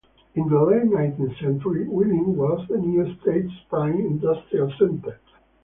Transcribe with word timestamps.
In 0.33 0.47
the 0.49 0.59
late 0.59 0.85
nineteenth 0.85 1.37
century, 1.37 1.87
Wheeling 1.87 2.35
was 2.35 2.67
the 2.67 2.77
new 2.79 3.15
state's 3.21 3.53
prime 3.69 3.99
industrial 3.99 4.73
center. 4.79 5.19